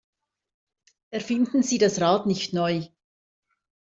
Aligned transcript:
Erfinden 1.11 1.61
Sie 1.61 1.77
das 1.77 2.01
Rad 2.01 2.25
nicht 2.25 2.53
neu! 2.55 2.87